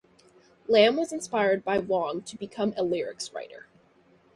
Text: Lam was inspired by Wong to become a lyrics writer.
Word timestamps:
Lam 0.67 0.95
was 0.95 1.13
inspired 1.13 1.63
by 1.63 1.77
Wong 1.77 2.23
to 2.23 2.35
become 2.35 2.73
a 2.75 2.81
lyrics 2.81 3.31
writer. 3.33 3.67